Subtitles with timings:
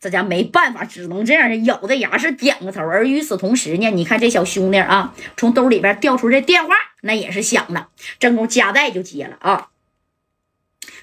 [0.00, 2.80] 这家没办法，只能这样咬着牙是点个头。
[2.80, 7.90] 而与此同时呢，你看这小兄弟啊，从兜里边掉出这电话，那也是响了。
[8.18, 9.70] 正宫夹带就接了啊，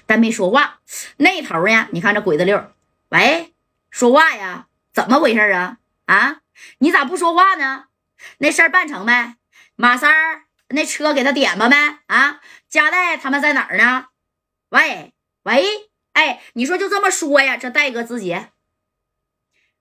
[0.06, 0.80] 但没说话。
[1.18, 2.72] 那头呢，你看这鬼子六，
[3.10, 3.52] 喂，
[3.90, 4.66] 说话呀？
[4.92, 5.76] 怎么回事啊？
[6.06, 6.38] 啊，
[6.78, 7.84] 你咋不说话呢？
[8.38, 9.34] 那事儿办成没？
[9.74, 11.76] 马三儿那车给他点吧没？
[12.06, 14.06] 啊，夹带他们在哪儿呢？
[14.70, 15.64] 喂喂，
[16.14, 17.58] 哎，你说就这么说呀？
[17.58, 18.36] 这戴哥自己，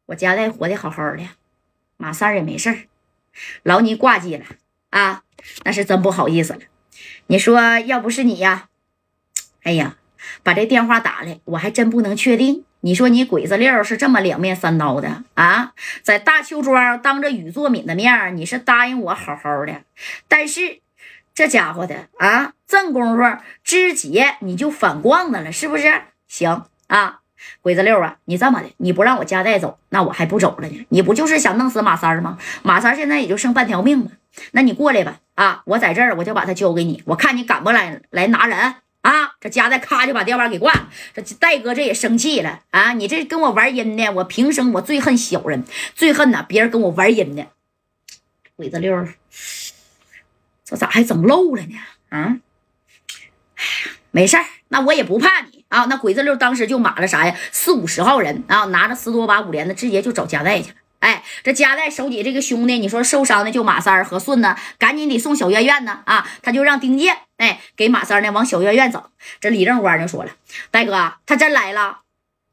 [0.07, 1.27] 我家代活的好好的，
[1.97, 2.77] 马三儿也没事儿，
[3.63, 4.45] 劳你挂记了
[4.89, 5.23] 啊，
[5.63, 6.59] 那是真不好意思了。
[7.27, 8.69] 你说要不是你呀，
[9.63, 9.97] 哎呀，
[10.43, 12.65] 把这电话打来，我还真不能确定。
[12.81, 15.73] 你说你鬼子六是这么两面三刀的啊？
[16.03, 19.81] 在大邱庄当着宇作敏的面，你是答应我好好的，
[20.27, 20.81] 但是
[21.33, 23.23] 这家伙的啊，正功夫
[23.63, 26.03] 直接你就反光的了，是不是？
[26.27, 27.21] 行啊，
[27.61, 30.85] 鬼子六啊，你这么的，你不让我家带走，那我还不走了呢。
[30.89, 32.37] 你不就是想弄死马三吗？
[32.63, 34.11] 马三现在也就剩半条命了，
[34.51, 35.19] 那你过来吧。
[35.35, 38.75] 啊，我在这儿，我就把他交给你，我看你敢不来来拿人。
[39.05, 39.35] 啊！
[39.39, 40.89] 这家代咔就把电话给挂了。
[41.13, 42.93] 这戴哥这也生气了啊！
[42.93, 47.45] 你这跟我玩阴的，我平生我最恨小人，最恨呐别人跟我玩阴的。
[48.55, 49.07] 鬼子六，
[50.63, 51.77] 这咋还整漏了呢？
[52.09, 52.37] 啊！
[53.53, 55.85] 哎呀，没事儿，那我也不怕你啊！
[55.89, 57.35] 那鬼子六当时就码了啥呀？
[57.51, 60.75] 四五十号人啊，拿着十多把五连的，直接就找家代去了。
[61.01, 66.25] 哎，这家代手底这个兄弟，你说受伤的就马三儿和顺呢，赶紧得送小院院呢啊！
[66.41, 69.09] 他就让丁健哎给马三儿呢往小院院走。
[69.41, 70.31] 这李正官就说了
[70.71, 71.99] ：“大哥，他真来了，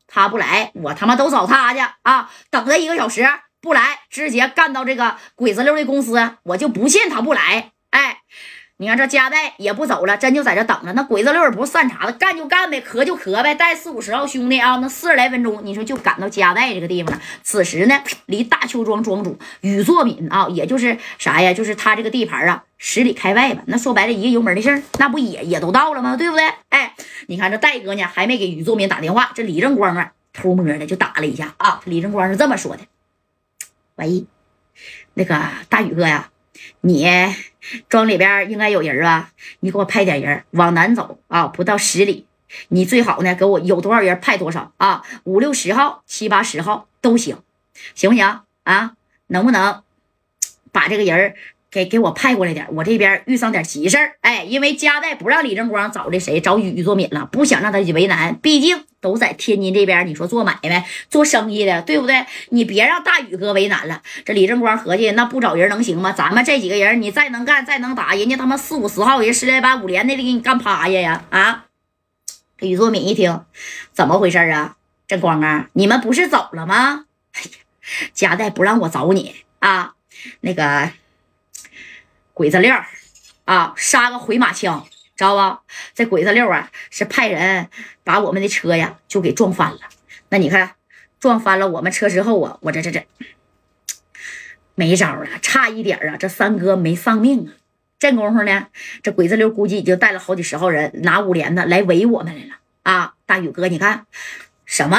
[0.09, 2.29] 他不来，我他妈都找他去啊！
[2.51, 3.25] 等他一个小时
[3.61, 8.19] 不来，直接干到这个鬼子六的公司，我就不信他不来。”哎。
[8.79, 10.93] 你看这加代也不走了，真就在这等着。
[10.95, 13.55] 那鬼子六也不是善茬子，干就干呗，咳就咳呗。
[13.55, 17.23] 带四五十号兄弟啊，那四十来分钟，你说就赶到加代这个地方了。
[17.45, 23.63] 此时呢，离大邱庄庄主宇作敏啊，也就是啥呀，就是他这个地盘啊，十里开外吧。
[23.67, 26.17] 那说白了，一个油门的事儿，那不也也都到了吗？
[26.17, 26.43] 对不对？
[26.71, 26.95] 哎，
[27.29, 31.81] 你看这戴哥呢，还没给宇作敏打电话，这李正光啊，偷摸的就打了一下啊。
[31.85, 32.83] 李正光是这么说的
[33.95, 34.25] ：“喂，
[35.15, 36.31] 那个大宇哥呀。”
[36.81, 37.09] 你
[37.89, 39.31] 庄里边应该有人啊，
[39.61, 42.27] 你给我派点人往南走啊，不到十里。
[42.69, 47.39] 你最好呢，给我有多少人派多少啊，五六十号、七八十号都行，
[47.95, 48.93] 行不行啊？
[49.29, 49.83] 能不能
[50.71, 51.35] 把这个人
[51.73, 52.69] 给给我派过来点？
[52.73, 58.85] 我这边遇上点急事儿，哎，因为家代不让李正光找这谁找宇作敏了，不想让他去为难，毕竟。
[59.01, 62.25] 都在天津这边，你说做买卖、做生意的，对不对？
[62.51, 64.01] 你别让大宇哥为难了。
[64.25, 66.13] 这李正光合计，那不找人能行吗？
[66.13, 71.25] 咱们这几个人，你再能干、再能打，人家他妈四五十号人，十来把五连的，得给你干趴下呀！
[71.31, 71.65] 啊！
[72.57, 73.41] 这宇作敏一听，
[73.93, 74.77] 怎么回事啊？
[75.09, 77.07] 正光啊，你们不是走了吗？
[77.33, 77.51] 哎呀，
[78.15, 79.95] 夹带不让我找你啊！
[80.43, 80.91] 那个
[82.35, 82.75] 鬼子六
[83.45, 84.87] 啊，杀个回马枪。
[85.15, 85.61] 知道吧？
[85.95, 87.69] 这鬼子六啊，是派人
[88.03, 89.79] 把我们的车呀就给撞翻了。
[90.31, 90.75] 那你看，
[91.21, 93.07] 撞翻了我们车之后啊，我这这这
[94.75, 97.53] 没招了，差一点啊，这三哥没丧命啊。
[97.99, 98.67] 这功夫呢，
[99.03, 103.15] 这鬼子六估计已经带了好几十号人拿五连的来围我们来了啊！
[103.27, 104.07] 大宇哥，你看
[104.65, 104.99] 什么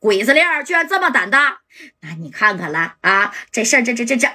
[0.00, 1.60] 鬼子六居然这么胆大？
[2.00, 4.26] 那你看看了啊，这事儿这这这这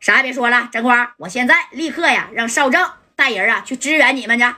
[0.00, 2.88] 啥也别说了，真光，我现在立刻呀让少正。
[3.18, 4.54] 带人啊，去支援你们去啊！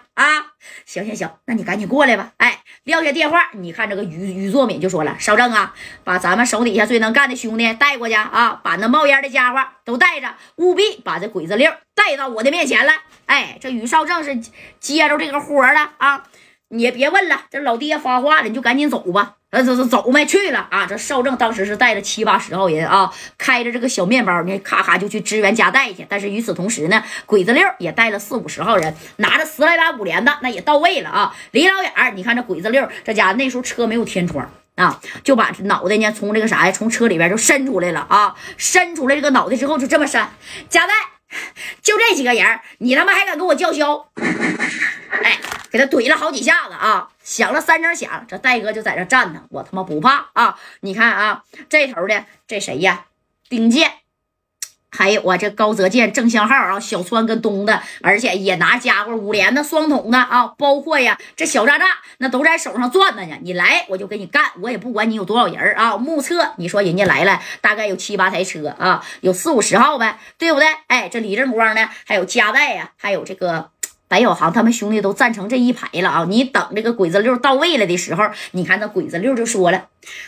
[0.84, 2.32] 行行行，那你赶紧过来吧。
[2.36, 5.72] 哎，撂下电话，你看这个于于作敏就说了：“少正啊，
[6.04, 14.38] 把咱们手底下最能干的兄弟带过去啊，把那冒烟的家伙都带着，务必把这鬼子六带到我的面前来。”哎，这于少正是
[14.78, 16.24] 接着这个活了啊！
[16.72, 19.34] 你也别问了，这老爹发话了，你就赶紧走吧。
[19.50, 20.86] 呃，走走走没去了啊！
[20.88, 26.06] 这邵正当时是带着七八十号人啊，开着这个小面包呢，咔咔就去支援加代去。
[26.08, 31.34] 但是与此同时呢，鬼子六也带了四五十号人，拿着十来把五连的，那也到位了啊！
[31.50, 38.36] 离老远你看这鬼子六这家伙那时候车没有天窗啊，就把脑袋呢从这个啥呀，从车里边就伸出来了啊！
[38.56, 40.24] 伸出来这个脑袋之后就这么伸，
[40.68, 40.94] 加代，
[41.82, 44.06] 就这几个人，你他妈还敢跟我叫嚣？
[45.24, 45.38] 哎，
[45.70, 47.08] 给他怼了好几下子啊！
[47.22, 50.58] 响了三声响，这戴哥就在这站着，我他妈不怕啊！
[50.80, 53.06] 你看啊，这头的这谁呀？
[53.48, 53.90] 丁健，
[54.90, 61.86] 还有啊，这高泽健、郑相浩啊，小川跟东子，而且也拿家伙五连的双筒的啊，包括呀这小渣渣，
[62.18, 63.36] 那都在手上转着呢。
[63.42, 65.96] 你来我就给你干，我也不管你有多少人啊。
[65.96, 70.66] 目测你说人家来了，大概有七八台车啊，有四五十号呗，对不对？
[70.88, 73.70] 哎，这李正光呢，还有加代呀，还有这个。
[74.10, 76.26] 白小航他们兄弟都站成这一排了啊！
[76.28, 79.86] 你等这个鬼子六到位了的时候，你看那鬼子六就说了：“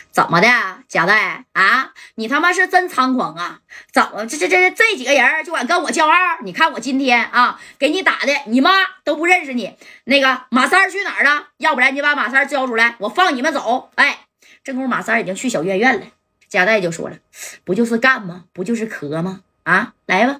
[0.09, 0.47] 怎么的，
[0.87, 1.91] 贾代啊？
[2.15, 3.59] 你他妈是真猖狂啊！
[3.91, 6.41] 怎么这这这这几个人就敢跟我叫二？
[6.43, 8.71] 你看我今天啊，给你打的，你妈
[9.03, 9.75] 都不认识你。
[10.05, 11.47] 那个马三去哪儿了？
[11.57, 13.91] 要不然你把马三交出来，我放你们走。
[13.95, 14.27] 哎，
[14.63, 16.05] 这功夫马三已经去小院院了。
[16.47, 17.17] 贾代就说了：
[17.65, 18.45] 不就是干吗？
[18.53, 19.41] 不就是磕吗？
[19.63, 20.39] 啊，来吧。”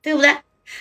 [0.00, 0.36] 对不对？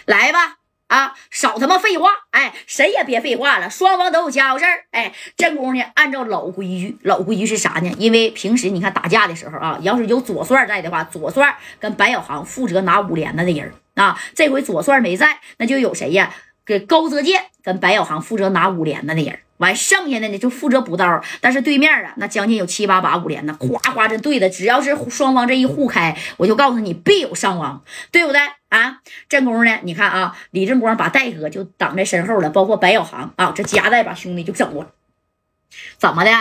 [0.05, 2.09] 来吧，啊，少他妈废话！
[2.31, 4.85] 哎，谁也别废话了，双方都有家伙事儿。
[4.91, 7.91] 哎，这功夫呢，按照老规矩，老规矩是啥呢？
[7.97, 14.17] 因为平时你看打架的时候啊，要是有左帅在的话，左帅跟白小航负责拿五连的那人啊。
[14.33, 16.33] 这回左帅没在，那就有谁呀？
[16.67, 19.39] 给高泽健跟白小航负责拿五连子的人。
[19.57, 27.81] 完，剩下的呢就负责补刀，但是对面啊，那将近有七八把五连的，哗哗这对的，只要是双方这一互开，我就告诉你必有伤亡，
[28.11, 28.99] 对不对啊？
[29.27, 34.91] 这功夫呢，你看啊，李正光把戴哥就挡在身后了，包括白小航啊，这夹带把兄弟就整过。
[35.97, 36.31] 怎么的？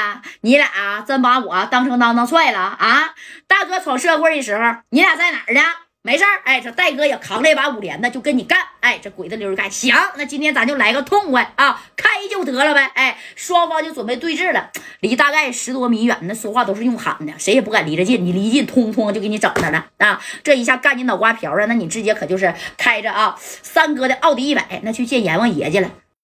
[0.42, 3.14] 你俩真把我当成当当踹了啊？
[3.46, 5.62] 大哥闯社会的时候，你俩在哪儿呢？
[6.06, 8.60] 没事儿，哎，这戴哥也扛了一把五连的，就跟你干。
[8.78, 12.88] 哎，这鬼子溜干，行，那今天咱就来个痛快啊，开就得了呗。
[12.94, 14.70] 哎，双方就准备对峙了，
[15.00, 18.24] 离大概十多米远，那说话都是用喊的，谁也不敢离着近。
[18.24, 20.22] 你离近，通通就给你整着了啊！
[20.44, 25.90] 这一下干你脑瓜瓢了，那你直接可就是开着啊三哥的奥迪一百，那去见阎王爷去了。